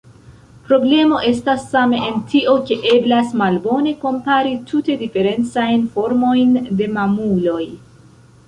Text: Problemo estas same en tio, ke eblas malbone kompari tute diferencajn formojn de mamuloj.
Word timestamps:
Problemo 0.67 1.19
estas 1.31 1.65
same 1.73 1.99
en 2.05 2.15
tio, 2.31 2.55
ke 2.69 2.77
eblas 2.93 3.35
malbone 3.43 3.93
kompari 4.07 4.57
tute 4.73 4.97
diferencajn 5.05 5.85
formojn 5.99 6.61
de 6.81 6.93
mamuloj. 6.97 7.65